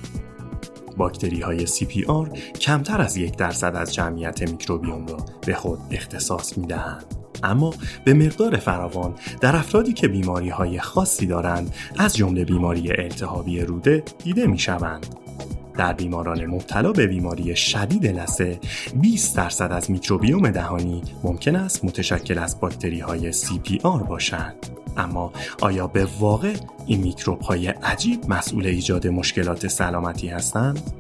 باکتری 0.97 1.41
های 1.41 1.67
CPR 1.67 2.39
کمتر 2.61 3.01
از 3.01 3.17
یک 3.17 3.37
درصد 3.37 3.77
از 3.77 3.95
جمعیت 3.95 4.51
میکروبیوم 4.51 5.07
را 5.07 5.17
به 5.47 5.55
خود 5.55 5.79
اختصاص 5.91 6.59
می 6.59 6.67
دهند. 6.67 7.05
اما 7.43 7.75
به 8.05 8.15
مقدار 8.15 8.57
فراوان 8.57 9.15
در 9.41 9.57
افرادی 9.57 9.93
که 9.93 10.09
بیماری 10.09 10.49
های 10.49 10.81
خاصی 10.81 11.27
دارند 11.27 11.75
از 11.99 12.17
جمله 12.17 12.45
بیماری 12.45 12.93
التهابی 12.93 13.61
روده 13.61 14.03
دیده 14.25 14.47
می 14.47 14.59
شوند. 14.59 15.07
در 15.77 15.93
بیماران 15.93 16.47
مبتلا 16.47 16.93
به 16.93 17.07
بیماری 17.07 17.57
شدید 17.57 18.07
لسه 18.07 18.61
20 18.95 19.37
درصد 19.37 19.73
از 19.73 19.91
میکروبیوم 19.91 20.51
دهانی 20.51 21.03
ممکن 21.25 21.57
است 21.57 21.85
متشکل 21.85 22.39
از 22.39 22.61
باکتری 22.61 23.01
های 23.01 23.33
CPR 23.33 24.03
باشند. 24.09 24.82
اما 24.97 25.33
آیا 25.61 25.87
به 25.87 26.09
واقع 26.21 26.57
این 26.87 27.01
میکروب 27.01 27.41
های 27.41 27.67
عجیب 27.67 28.21
مسئول 28.29 28.67
ایجاد 28.67 29.07
مشکلات 29.07 29.69
سلامتی 29.69 30.29
هستند؟ 30.29 30.93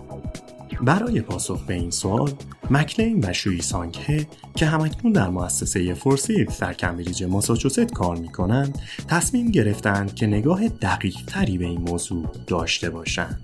برای 0.82 1.20
پاسخ 1.20 1.62
به 1.64 1.74
این 1.74 1.90
سوال 1.90 2.30
مکلین 2.70 3.24
و 3.24 3.32
شوی 3.32 3.62
سانگه 3.62 4.26
که 4.56 4.66
همکنون 4.66 5.12
در 5.12 5.28
مؤسسه 5.28 5.94
فورسید 5.94 6.52
در 6.60 6.72
کمبریج 6.72 7.24
ماساچوست 7.24 7.92
کار 7.92 8.16
می 8.16 8.28
کنند 8.28 8.78
تصمیم 9.08 9.50
گرفتند 9.50 10.14
که 10.14 10.26
نگاه 10.26 10.68
دقیق 10.68 11.16
تری 11.26 11.58
به 11.58 11.64
این 11.64 11.80
موضوع 11.80 12.26
داشته 12.46 12.90
باشند. 12.90 13.40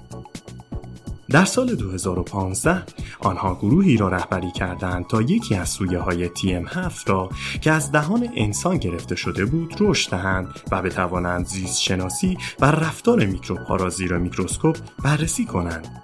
در 1.30 1.44
سال 1.44 1.74
2015 1.74 2.82
آنها 3.20 3.54
گروهی 3.54 3.96
را 3.96 4.08
رهبری 4.08 4.50
کردند 4.50 5.06
تا 5.06 5.22
یکی 5.22 5.54
از 5.54 5.68
سویه 5.68 5.98
های 5.98 6.28
TM7 6.28 7.06
را 7.06 7.28
که 7.60 7.72
از 7.72 7.92
دهان 7.92 8.28
انسان 8.34 8.76
گرفته 8.78 9.16
شده 9.16 9.44
بود 9.44 9.74
رشد 9.80 10.10
دهند 10.10 10.60
و 10.70 10.82
بتوانند 10.82 11.46
زیست 11.46 11.82
شناسی 11.82 12.38
و 12.60 12.64
رفتار 12.64 13.26
میکروب 13.26 13.58
ها 13.58 13.76
را 13.76 13.88
زیر 13.88 14.16
میکروسکوپ 14.16 14.78
بررسی 15.04 15.44
کنند. 15.44 16.02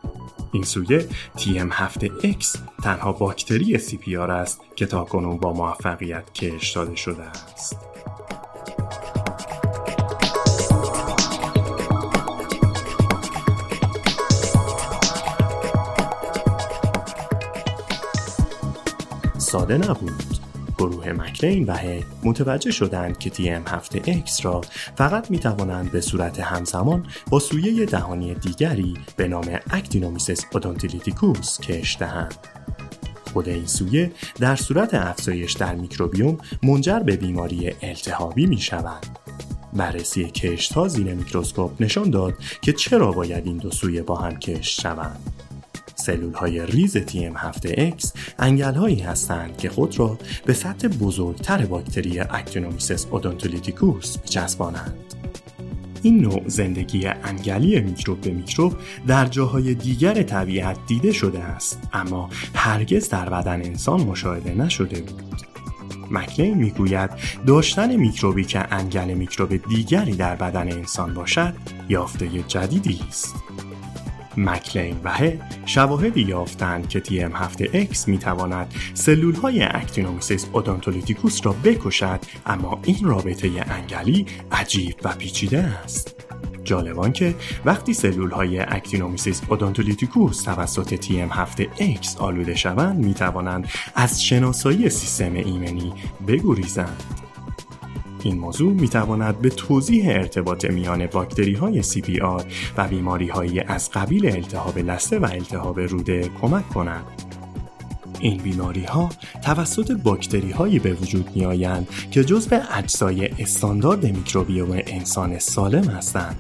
این 0.53 0.63
سویه 0.63 1.09
TM7X 1.37 2.59
تنها 2.83 3.13
باکتری 3.13 3.79
CPR 3.79 4.31
است 4.31 4.61
که 4.77 4.87
تاکنون 4.87 5.37
با 5.37 5.53
موفقیت 5.53 6.33
کش 6.33 6.79
شده 6.95 7.23
است. 7.23 7.77
ساده 19.55 19.79
نبود 19.79 20.25
گروه 20.79 21.13
مکلین 21.13 21.65
و 21.65 21.77
هی 21.77 22.05
متوجه 22.25 22.71
شدند 22.71 23.19
که 23.19 23.31
TM 23.31 23.69
7X 23.69 24.45
را 24.45 24.61
فقط 24.97 25.31
می 25.31 25.39
توانند 25.39 25.91
به 25.91 26.01
صورت 26.01 26.41
همزمان 26.41 27.07
با 27.31 27.39
سویه 27.39 27.87
دهانی 27.87 28.35
دیگری 28.35 28.95
به 29.17 29.29
نام 29.29 29.59
Actinomyces 29.71 30.45
odontolyticus 30.53 31.61
کشت 31.61 31.97
دهند. 31.99 32.35
خود 33.33 33.49
این 33.49 33.67
سویه 33.67 34.13
در 34.41 34.57
صورت 34.57 34.95
افزایش 34.95 35.53
در 35.53 35.75
میکروبیوم 35.75 36.39
منجر 36.63 36.99
به 36.99 37.17
بیماری 37.17 37.73
التهابی 37.83 38.47
می 38.47 38.59
شود. 38.59 39.07
بررسی 39.73 40.25
کشت 40.25 40.73
ها 40.73 40.89
زیر 40.89 41.15
میکروسکوپ 41.15 41.83
نشان 41.83 42.11
داد 42.11 42.35
که 42.63 42.73
چرا 42.73 43.13
باید 43.13 43.47
این 43.47 43.57
دو 43.57 43.71
سویه 43.71 44.03
با 44.03 44.17
هم 44.17 44.39
کشت 44.39 44.81
شوند. 44.81 45.44
سلول 46.05 46.33
های 46.33 46.67
ریز 46.67 46.97
TM7X 46.97 48.11
انگل 48.39 48.75
هایی 48.75 49.01
هستند 49.01 49.57
که 49.57 49.69
خود 49.69 49.99
را 49.99 50.19
به 50.47 50.53
سطح 50.53 50.89
بزرگتر 50.89 51.67
باکتری 51.67 52.21
Actinomyces 52.21 53.07
odontolyticus 53.11 54.17
می‌چسبانند. 54.23 54.95
این 56.03 56.21
نوع 56.21 56.43
زندگی 56.47 57.07
انگلی 57.07 57.81
میکروب 57.81 58.21
به 58.21 58.31
میکروب 58.31 58.75
در 59.07 59.27
جاهای 59.27 59.75
دیگر 59.75 60.23
طبیعت 60.23 60.77
دیده 60.87 61.13
شده 61.13 61.39
است 61.39 61.89
اما 61.93 62.31
هرگز 62.55 63.09
در 63.09 63.29
بدن 63.29 63.63
انسان 63.63 64.01
مشاهده 64.01 64.55
نشده 64.55 65.01
بود 65.01 65.35
مکلین 66.11 66.55
می‌گوید 66.55 67.11
داشتن 67.47 67.97
میکروبی 67.97 68.45
که 68.45 68.75
انگل 68.75 69.15
میکروب 69.15 69.57
دیگری 69.57 70.17
در 70.17 70.37
بدن 70.37 70.73
انسان 70.73 71.15
باشد 71.15 71.55
یافته 71.89 72.29
جدیدی 72.49 73.01
است 73.09 73.35
مکلین 74.37 74.97
و 75.05 75.13
ه 75.13 75.41
شواهدی 75.67 76.23
یافتند 76.23 76.89
که 76.89 77.01
تی 77.01 77.21
ام 77.21 77.33
7 77.33 77.65
x 77.65 78.09
می 78.09 78.19
تواند 78.19 78.75
سلول 78.95 79.35
های 79.35 79.63
Actinomyces 79.63 80.47
odontolyticus 80.53 81.47
را 81.47 81.53
بکشد 81.53 82.21
اما 82.47 82.81
این 82.85 82.99
رابطه 83.03 83.51
انگلی 83.67 84.27
عجیب 84.53 84.95
و 85.05 85.13
پیچیده 85.13 85.59
است. 85.59 86.15
جالب 86.65 86.94
آن 86.94 87.13
که 87.13 87.35
وقتی 87.65 87.95
سلول 87.95 88.31
های 88.31 88.59
Actinomyces 88.59 89.43
odontolyticus 89.49 90.43
توسط 90.43 90.95
تی 90.95 91.21
ام 91.21 91.29
7 91.33 91.63
x 91.65 92.19
آلوده 92.19 92.55
شوند 92.55 93.05
می 93.05 93.15
توانند 93.15 93.69
از 93.95 94.23
شناسایی 94.25 94.91
سیستم 94.91 95.35
ایمنی 95.35 95.93
بگریزند. 96.29 97.24
این 98.25 98.39
موضوع 98.39 98.73
می 98.73 98.89
تواند 98.89 99.39
به 99.39 99.49
توضیح 99.49 100.09
ارتباط 100.09 100.65
میان 100.65 101.07
باکتری 101.07 101.55
های 101.55 101.83
CPR 101.83 102.43
و 102.77 102.89
بیماری 102.89 103.29
های 103.29 103.61
از 103.61 103.91
قبیل 103.91 104.27
التهاب 104.27 104.79
لسته 104.79 105.19
و 105.19 105.25
التهاب 105.25 105.81
روده 105.81 106.31
کمک 106.41 106.69
کند. 106.69 107.05
این 108.21 108.43
بیماری 108.43 108.85
ها 108.85 109.11
توسط 109.43 109.93
باکتری 109.93 110.51
هایی 110.51 110.79
به 110.79 110.93
وجود 110.93 111.31
می 111.37 111.45
آیند 111.45 111.89
که 112.11 112.25
جزو 112.25 112.61
اجزای 112.71 113.27
استاندارد 113.27 114.07
میکروبیوم 114.07 114.71
انسان 114.87 115.39
سالم 115.39 115.85
هستند. 115.85 116.37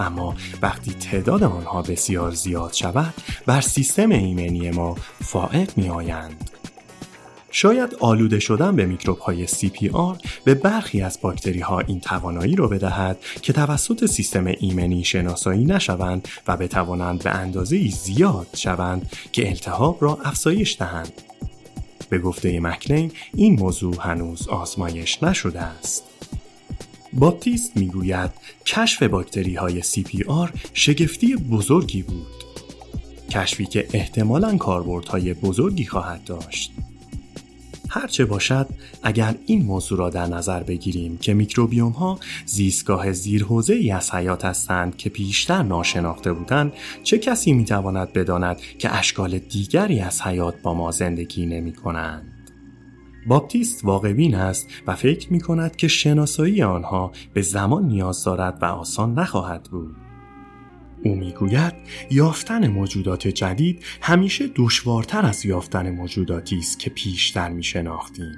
اما 0.00 0.34
وقتی 0.62 0.90
تعداد 0.90 1.42
آنها 1.42 1.82
بسیار 1.82 2.30
زیاد 2.30 2.72
شود 2.72 3.14
بر 3.46 3.60
سیستم 3.60 4.10
ایمنی 4.10 4.70
ما 4.70 4.96
فائق 5.24 5.70
می 5.76 5.88
آیند. 5.88 6.50
شاید 7.50 7.96
آلوده 8.00 8.38
شدن 8.40 8.76
به 8.76 8.86
میکروب 8.86 9.18
های 9.18 9.48
CPR 9.48 10.22
به 10.44 10.54
برخی 10.54 11.02
از 11.02 11.18
باکتری 11.22 11.60
ها 11.60 11.80
این 11.80 12.00
توانایی 12.00 12.56
را 12.56 12.68
بدهد 12.68 13.18
که 13.42 13.52
توسط 13.52 14.06
سیستم 14.06 14.46
ایمنی 14.46 15.04
شناسایی 15.04 15.64
نشوند 15.64 16.28
و 16.48 16.56
بتوانند 16.56 17.22
به 17.22 17.30
اندازه 17.30 17.88
زیاد 17.90 18.46
شوند 18.56 19.12
که 19.32 19.48
التهاب 19.48 19.96
را 20.00 20.18
افزایش 20.24 20.76
دهند. 20.78 21.12
به 22.08 22.18
گفته 22.18 22.60
مکلین 22.60 23.12
این 23.34 23.58
موضوع 23.60 23.96
هنوز 24.00 24.48
آزمایش 24.48 25.22
نشده 25.22 25.60
است. 25.60 26.04
باپتیست 27.12 27.76
می‌گوید 27.76 28.30
کشف 28.66 29.02
باکتری 29.02 29.54
های 29.54 29.82
CPR 29.82 30.48
شگفتی 30.74 31.36
بزرگی 31.36 32.02
بود. 32.02 32.26
کشفی 33.30 33.66
که 33.66 33.88
احتمالاً 33.92 34.56
کاربردهای 34.56 35.34
بزرگی 35.34 35.84
خواهد 35.86 36.24
داشت. 36.24 36.72
هرچه 37.88 38.24
باشد 38.24 38.66
اگر 39.02 39.34
این 39.46 39.64
موضوع 39.64 39.98
را 39.98 40.10
در 40.10 40.26
نظر 40.26 40.62
بگیریم 40.62 41.18
که 41.18 41.34
میکروبیوم 41.34 41.92
ها 41.92 42.18
زیستگاه 42.46 43.12
زیرحوزه 43.12 43.74
ای 43.74 43.90
از 43.90 44.14
حیات 44.14 44.44
هستند 44.44 44.96
که 44.96 45.10
پیشتر 45.10 45.62
ناشناخته 45.62 46.32
بودند 46.32 46.72
چه 47.02 47.18
کسی 47.18 47.52
می‌تواند 47.52 48.12
بداند 48.12 48.60
که 48.78 48.94
اشکال 48.94 49.38
دیگری 49.38 50.00
از 50.00 50.22
حیات 50.22 50.62
با 50.62 50.74
ما 50.74 50.90
زندگی 50.90 51.46
نمی 51.46 51.72
کنند؟ 51.72 52.34
باپتیست 53.26 53.84
واقعبین 53.84 54.34
است 54.34 54.66
و 54.86 54.94
فکر 54.94 55.32
می 55.32 55.40
کند 55.40 55.76
که 55.76 55.88
شناسایی 55.88 56.62
آنها 56.62 57.12
به 57.34 57.42
زمان 57.42 57.84
نیاز 57.84 58.24
دارد 58.24 58.58
و 58.62 58.64
آسان 58.64 59.18
نخواهد 59.18 59.62
بود. 59.62 60.07
او 61.04 61.14
می‌گوید 61.14 61.72
یافتن 62.10 62.66
موجودات 62.68 63.28
جدید 63.28 63.84
همیشه 64.02 64.48
دشوارتر 64.56 65.26
از 65.26 65.46
یافتن 65.46 65.90
موجوداتی 65.90 66.58
است 66.58 66.78
که 66.78 66.90
پیشتر 66.90 67.48
می 67.48 67.62
شناختیم. 67.62 68.34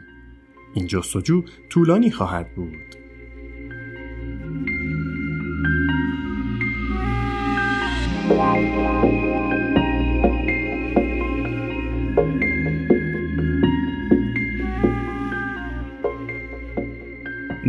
این 0.74 0.86
جستجو 0.86 1.42
طولانی 1.70 2.10
خواهد 2.10 2.54
بود. 2.54 2.96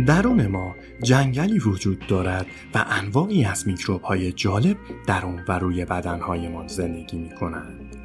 درون 0.06 0.46
ما 0.46 0.76
جنگلی 1.02 1.58
وجود 1.58 2.06
دارد 2.06 2.46
و 2.74 2.84
انواعی 2.88 3.44
از 3.44 3.66
میکروب 3.66 4.02
های 4.02 4.32
جالب 4.32 4.76
در 5.06 5.26
اون 5.26 5.44
و 5.48 5.58
روی 5.58 5.84
بدن 5.84 6.20
ما 6.48 6.68
زندگی 6.68 7.18
می 7.18 7.30
کنند. 7.30 7.96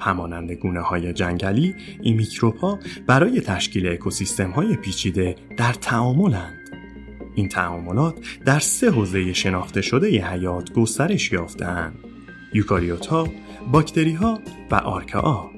همانند 0.00 0.52
گونه 0.52 0.80
های 0.80 1.12
جنگلی 1.12 1.74
این 2.02 2.16
میکروب 2.16 2.56
ها 2.56 2.78
برای 3.06 3.40
تشکیل 3.40 3.88
اکوسیستم 3.88 4.50
های 4.50 4.76
پیچیده 4.76 5.36
در 5.56 5.72
تعاملند. 5.72 6.58
این 7.34 7.48
تعاملات 7.48 8.14
در 8.46 8.58
سه 8.58 8.90
حوزه 8.90 9.32
شناخته 9.32 9.82
شده 9.82 10.12
ی 10.12 10.18
حیات 10.18 10.72
گسترش 10.72 11.32
یافتهاند. 11.32 11.94
یوکاریوت 12.54 13.06
ها، 13.06 13.28
باکتری 13.72 14.12
ها 14.12 14.40
و 14.70 14.74
آرکا 14.74 15.50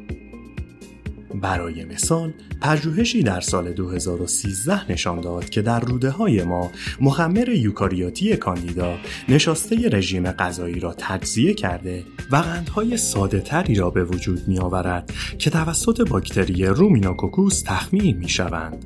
برای 1.40 1.84
مثال 1.84 2.32
پژوهشی 2.60 3.22
در 3.22 3.40
سال 3.40 3.72
2013 3.72 4.92
نشان 4.92 5.20
داد 5.20 5.48
که 5.48 5.62
در 5.62 5.80
روده 5.80 6.10
های 6.10 6.42
ما 6.42 6.70
مخمر 7.00 7.48
یوکاریوتی 7.48 8.36
Candida 8.36 8.98
نشاسته 9.28 9.88
رژیم 9.92 10.30
غذایی 10.30 10.80
را 10.80 10.94
تجزیه 10.98 11.54
کرده 11.54 12.04
و 12.30 12.36
قندهای 12.36 12.96
ساده 12.96 13.40
تری 13.40 13.74
را 13.74 13.90
به 13.90 14.04
وجود 14.04 14.48
می 14.48 14.58
آورد 14.58 15.12
که 15.38 15.50
توسط 15.50 16.08
باکتری 16.08 16.66
Ruminococcus 16.66 17.62
تخمیر 17.62 18.16
می 18.16 18.28
شوند. 18.28 18.84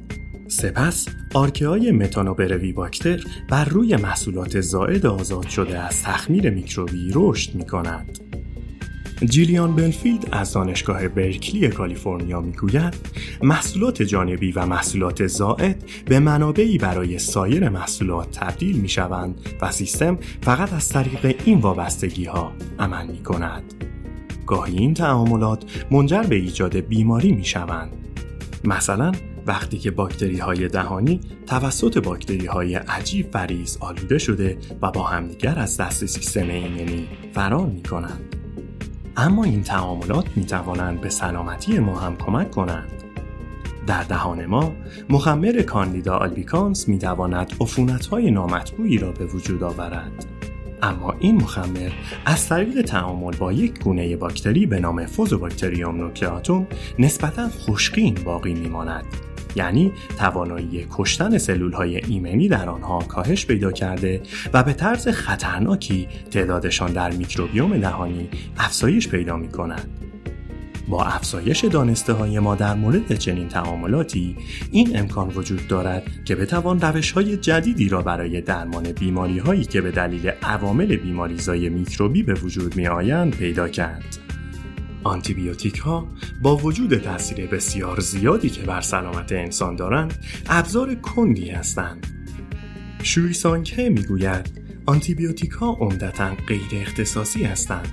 سپس 0.49 1.09
آرکه 1.35 1.69
های 1.69 1.93
Methanobrevibacter 1.93 3.25
بر 3.49 3.65
روی 3.65 3.97
محصولات 3.97 4.61
زائد 4.61 5.07
آزاد 5.07 5.49
شده 5.49 5.79
از 5.79 6.03
تخمیر 6.03 6.51
میکروبی 6.51 7.11
رشد 7.15 7.55
می 7.55 7.67
کند. 7.67 8.30
جیلیان 9.25 9.77
بنفیلد 9.77 10.29
از 10.33 10.53
دانشگاه 10.53 11.09
برکلی 11.09 11.69
کالیفرنیا 11.69 12.41
می‌گوید 12.41 12.95
محصولات 13.43 14.03
جانبی 14.03 14.53
و 14.53 14.67
محصولات 14.67 15.27
زائد 15.27 15.85
به 16.05 16.19
منابعی 16.19 16.79
برای 16.79 17.19
سایر 17.19 17.69
محصولات 17.69 18.39
تبدیل 18.39 18.81
می 18.81 18.89
شوند 18.89 19.41
و 19.61 19.71
سیستم 19.71 20.19
فقط 20.43 20.73
از 20.73 20.89
طریق 20.89 21.37
این 21.45 21.59
وابستگی 21.59 22.25
ها 22.25 22.53
عمل 22.79 23.07
می 23.07 23.23
کند. 23.23 23.63
گاهی 24.47 24.79
این 24.79 24.95
تعاملات 24.95 25.87
منجر 25.91 26.23
به 26.23 26.37
ایجاد 26.37 26.77
بیماری 26.77 27.33
می 27.33 27.45
شوند. 27.45 27.93
مثلا 28.65 29.13
وقتی 29.47 29.79
که 29.79 29.91
باکتری 29.91 30.39
های 30.39 30.69
دهانی 30.69 31.21
توسط 31.47 31.99
باکتری 31.99 32.47
های 32.47 32.75
عجیب 32.75 33.27
و 33.35 33.47
ریز 33.47 33.79
آلوده 33.81 34.19
شده 34.19 34.59
و 34.83 34.91
با 34.91 35.03
همدیگر 35.03 35.59
از 35.59 35.77
دست 35.77 36.07
سیستم 36.07 36.49
ایمنی 36.49 37.09
فرار 37.35 37.67
می 37.67 37.83
کنند. 37.83 38.40
اما 39.17 39.45
این 39.45 39.63
تعاملات 39.63 40.37
می 40.37 40.45
توانند 40.45 41.01
به 41.01 41.09
سلامتی 41.09 41.79
ما 41.79 41.99
هم 41.99 42.17
کمک 42.17 42.51
کنند. 42.51 42.91
در 43.87 44.03
دهان 44.03 44.47
ما 44.47 44.73
مخمر 45.11 45.63
کاندیدا 45.63 46.17
آلبیکانس 46.17 46.89
می 46.89 46.99
تواند 46.99 47.53
های 48.11 48.31
نامطبوعی 48.31 48.99
را 48.99 49.13
به 49.13 49.27
وجود 49.27 49.63
آورد. 49.63 50.27
اما 50.83 51.15
این 51.19 51.37
مخمر 51.37 51.91
از 52.27 52.49
طریق 52.49 52.83
تعامل 52.83 53.37
با 53.37 53.53
یک 53.53 53.83
گونه 53.83 54.17
باکتری 54.17 54.67
به 54.67 54.81
نام 54.81 55.07
فوزوباکتریوم 55.07 55.97
نوکلئاتوم 55.97 56.67
نسبتا 56.99 57.49
خشکین 57.49 58.15
باقی 58.25 58.55
میماند 58.55 59.05
یعنی 59.57 59.93
توانایی 60.19 60.87
کشتن 60.91 61.39
سلول 61.39 61.73
های 61.73 61.97
ایمنی 61.97 62.49
در 62.49 62.69
آنها 62.69 62.99
کاهش 62.99 63.47
پیدا 63.47 63.73
کرده 63.73 64.21
و 64.53 64.63
به 64.63 64.73
طرز 64.73 65.09
خطرناکی 65.09 66.09
تعدادشان 66.31 66.93
در 66.93 67.11
میکروبیوم 67.11 67.79
دهانی 67.79 68.29
افزایش 68.59 69.09
پیدا 69.09 69.37
می 69.37 69.49
کند. 69.49 69.89
با 70.89 71.05
افزایش 71.05 71.65
دانسته 71.65 72.13
های 72.13 72.39
ما 72.39 72.55
در 72.55 72.75
مورد 72.75 73.15
چنین 73.15 73.49
تعاملاتی 73.49 74.37
این 74.71 74.99
امکان 74.99 75.29
وجود 75.29 75.69
دارد 75.69 76.03
که 76.25 76.37
بتوان 76.37 76.81
روش 76.81 77.13
های 77.13 77.37
جدیدی 77.37 77.89
را 77.89 78.03
برای 78.03 78.41
درمان 78.41 78.93
بیماری 78.93 79.39
هایی 79.39 79.65
که 79.65 79.81
به 79.81 79.91
دلیل 79.91 80.31
عوامل 80.43 80.97
بیماریزای 80.97 81.69
میکروبی 81.69 82.23
به 82.23 82.35
وجود 82.35 82.77
می 82.77 82.87
آیند 82.87 83.37
پیدا 83.37 83.69
کرد. 83.69 84.30
آنتیبیوتیک 85.05 85.79
ها 85.79 86.09
با 86.43 86.57
وجود 86.57 86.99
تاثیر 86.99 87.47
بسیار 87.47 88.01
زیادی 88.01 88.51
که 88.51 88.63
بر 88.63 88.81
سلامت 88.81 89.33
انسان 89.33 89.77
دارند 89.77 90.25
ابزار 90.49 90.95
کندی 90.95 91.51
هستند. 91.51 92.07
شوی 93.03 93.33
سانگه 93.33 93.89
می‌گوید 93.89 94.61
آنتیبیوتیک 94.87 95.51
ها 95.51 95.77
عمدتا 95.81 96.35
غیر 96.47 96.61
اختصاصی 96.73 97.45
هستند. 97.45 97.89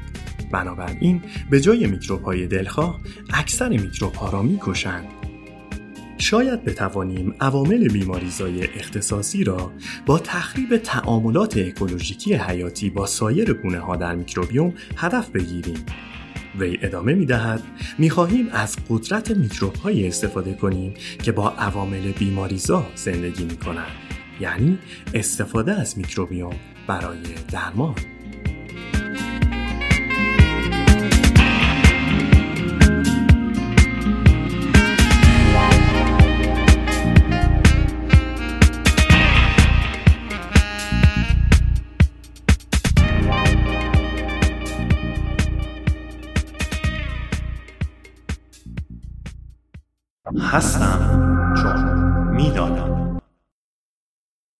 بنابراین 0.52 1.22
به 1.50 1.62
جای 1.62 1.88
میکروب 1.88 2.24
های 2.24 2.48
دلخواه 2.48 3.00
اکثر 3.34 3.70
میکروب 3.70 4.14
ها 4.14 4.30
را 4.30 4.42
می‌کشند. 4.42 5.08
شاید 6.18 6.64
بتوانیم 6.64 7.36
عوامل 7.40 7.88
بیماریزای 7.88 8.64
اختصاصی 8.64 9.44
را 9.44 9.72
با 10.06 10.20
تخریب 10.20 10.78
تعاملات 10.78 11.58
اکولوژیکی 11.58 12.34
حیاتی 12.34 12.90
با 12.90 13.06
سایر 13.06 13.54
گونه 13.54 13.80
ها 13.80 13.96
در 13.96 14.16
میکروبیوم 14.16 14.74
هدف 14.96 15.30
بگیریم. 15.30 15.86
وی 16.60 16.78
ادامه 16.82 17.14
می 17.14 17.26
دهد 17.26 17.64
می 17.98 18.10
خواهیم 18.10 18.50
از 18.52 18.76
قدرت 18.90 19.32
میکروب 19.32 19.76
های 19.76 20.08
استفاده 20.08 20.54
کنیم 20.54 20.94
که 21.24 21.32
با 21.32 21.50
عوامل 21.50 22.12
بیماریزا 22.12 22.86
زندگی 22.96 23.44
می 23.44 23.58
کنند. 23.58 23.92
یعنی 24.40 24.80
استفاده 25.14 25.74
از 25.74 25.98
میکروبیوم 25.98 26.56
برای 26.88 27.20
درمان. 27.52 27.96
هستم 50.57 51.06
چون 51.06 51.06
میدانم 51.06 51.06